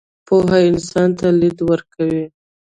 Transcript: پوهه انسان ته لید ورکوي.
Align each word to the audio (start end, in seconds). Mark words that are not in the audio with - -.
پوهه 0.27 0.59
انسان 0.71 1.09
ته 1.19 1.27
لید 1.39 1.57
ورکوي. 1.69 2.25